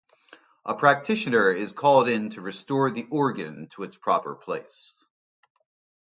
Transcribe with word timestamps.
A 0.65 0.73
practitioner 0.73 1.51
is 1.51 1.73
called 1.73 2.09
in 2.09 2.31
to 2.31 2.41
restore 2.41 2.89
the 2.89 3.05
organ 3.11 3.67
to 3.73 3.83
its 3.83 3.95
proper 3.97 4.33
place. 4.33 5.05